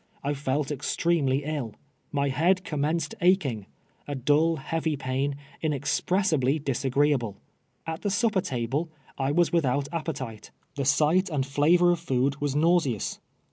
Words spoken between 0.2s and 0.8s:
I felt